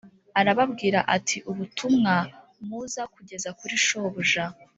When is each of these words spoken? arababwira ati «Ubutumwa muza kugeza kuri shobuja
arababwira 0.39 0.99
ati 1.15 1.37
«Ubutumwa 1.51 2.13
muza 2.67 3.01
kugeza 3.13 3.49
kuri 3.59 3.73
shobuja 3.85 4.45